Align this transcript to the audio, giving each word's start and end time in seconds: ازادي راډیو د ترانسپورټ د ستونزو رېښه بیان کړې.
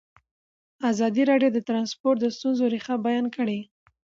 ازادي 0.91 1.23
راډیو 1.31 1.49
د 1.53 1.59
ترانسپورټ 1.67 2.17
د 2.21 2.25
ستونزو 2.35 2.63
رېښه 2.73 2.95
بیان 3.05 3.25
کړې. 3.35 3.59